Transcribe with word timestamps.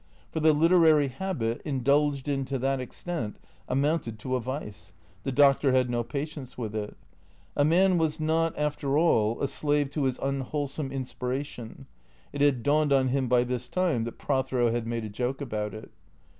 For 0.31 0.39
the 0.39 0.51
literary 0.51 1.09
habit, 1.09 1.61
indulged 1.63 2.27
in 2.27 2.43
to 2.45 2.57
that 2.57 2.79
extent, 2.79 3.37
amounted 3.69 4.17
to 4.17 4.35
a 4.35 4.39
vice. 4.39 4.93
The 5.21 5.31
Doctor 5.31 5.73
had 5.73 5.91
no 5.91 6.01
patience 6.01 6.57
with 6.57 6.73
it. 6.73 6.97
A 7.55 7.63
man 7.63 7.99
was 7.99 8.19
not, 8.19 8.57
after 8.57 8.97
all, 8.97 9.39
a 9.43 9.47
slave 9.47 9.91
to 9.91 10.05
his 10.05 10.17
unwholesome 10.17 10.91
inspiration 10.91 11.85
(it 12.33 12.41
had 12.41 12.63
dawned 12.63 12.91
on 12.91 13.09
him 13.09 13.27
by 13.27 13.43
this 13.43 13.67
time 13.69 14.05
that 14.05 14.17
Prothero 14.17 14.71
had 14.71 14.87
made 14.87 15.05
a 15.05 15.07
joke 15.07 15.39
about 15.39 15.75
it). 15.75 15.91